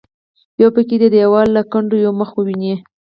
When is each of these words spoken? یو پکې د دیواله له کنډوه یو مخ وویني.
یو 0.61 0.69
پکې 0.75 0.95
د 1.01 1.05
دیواله 1.13 1.51
له 1.55 1.61
کنډوه 1.71 2.03
یو 2.05 2.13
مخ 2.19 2.29
وویني. 2.35 2.73